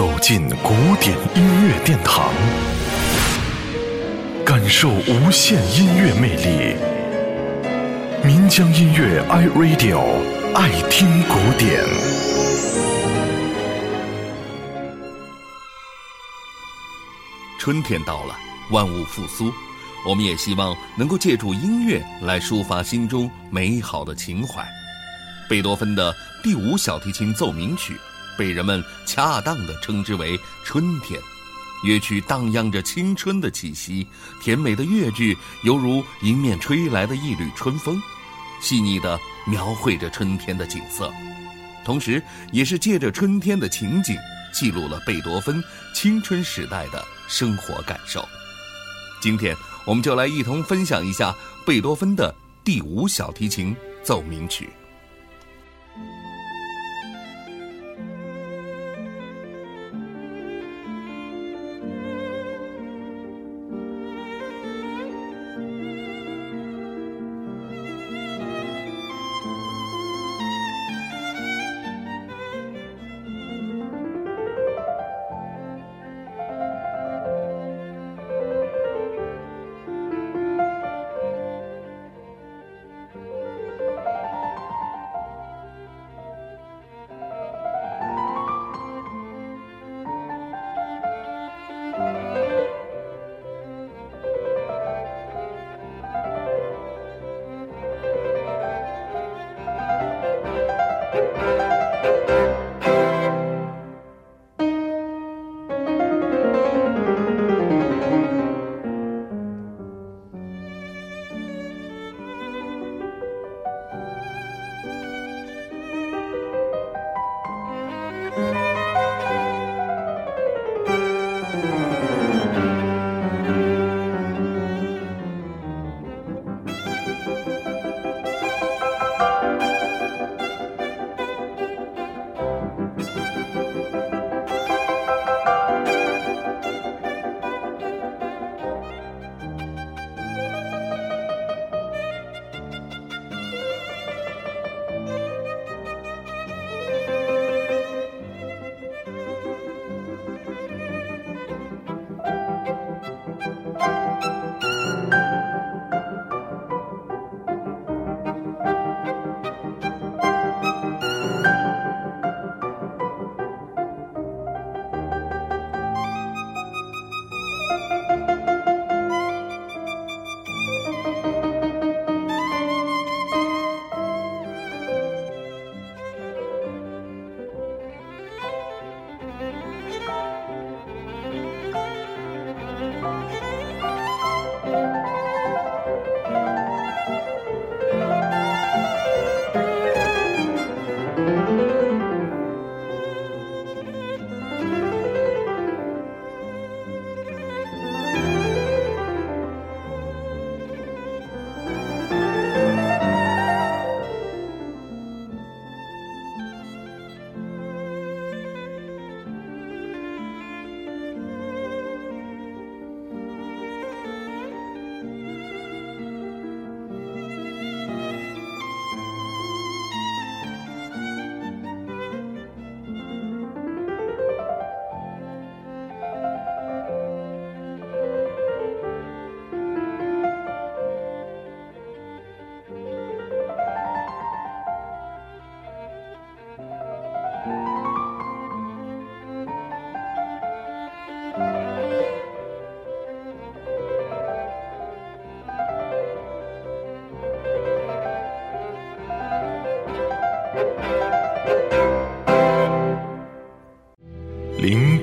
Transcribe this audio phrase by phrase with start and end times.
[0.00, 2.32] 走进古典音乐殿堂，
[4.46, 6.74] 感受无限音乐魅力。
[8.24, 10.00] 民江音乐 iRadio
[10.54, 11.84] 爱听古典。
[17.58, 18.34] 春天到了，
[18.70, 19.52] 万物复苏，
[20.08, 24.66] 我们也希望能够借助音乐来抒发心中美好的情怀。
[25.46, 28.00] 贝多芬的第五小提琴奏鸣曲。
[28.40, 31.20] 被人们恰当地称之为春天，
[31.84, 34.06] 乐曲荡漾着青春的气息，
[34.42, 38.00] 甜美的乐句犹如迎面吹来的一缕春风，
[38.58, 41.12] 细腻地描绘着春天的景色，
[41.84, 44.16] 同时也是借着春天的情景，
[44.54, 45.62] 记录了贝多芬
[45.94, 48.26] 青春时代的生活感受。
[49.20, 51.36] 今天，我们就来一同分享一下
[51.66, 52.34] 贝多芬的
[52.64, 54.70] 第五小提琴奏鸣曲。